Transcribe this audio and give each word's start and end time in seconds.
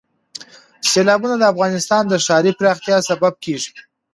سیلابونه 0.91 1.35
د 1.37 1.43
افغانستان 1.53 2.03
د 2.07 2.13
ښاري 2.25 2.51
پراختیا 2.59 2.97
سبب 3.09 3.33
کېږي. 3.43 3.71